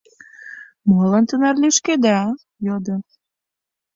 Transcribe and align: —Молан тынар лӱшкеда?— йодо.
—Молан 0.89 1.23
тынар 1.29 1.55
лӱшкеда?— 1.61 2.17
йодо. 2.65 2.95